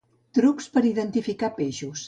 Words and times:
Trucs 0.37 0.69
per 0.77 0.83
identificar 0.93 1.53
peixos 1.63 1.97